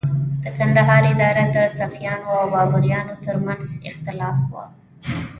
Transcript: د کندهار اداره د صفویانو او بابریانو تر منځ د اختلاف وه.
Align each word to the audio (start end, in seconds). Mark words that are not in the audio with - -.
د 0.43 0.45
کندهار 0.57 1.03
اداره 1.13 1.45
د 1.55 1.57
صفویانو 1.77 2.27
او 2.39 2.45
بابریانو 2.55 3.15
تر 3.25 3.35
منځ 3.45 3.65
د 3.73 3.81
اختلاف 3.89 4.37
وه. 4.53 4.65